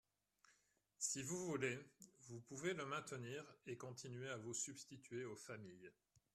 Si 0.97 1.21
vous 1.21 1.45
voulez, 1.45 1.77
vous 2.27 2.39
pouvez 2.41 2.73
le 2.73 2.87
maintenir 2.87 3.45
et 3.67 3.77
continuer 3.77 4.29
à 4.29 4.37
vous 4.37 4.55
substituer 4.55 5.25
aux 5.25 5.35
familles. 5.35 5.91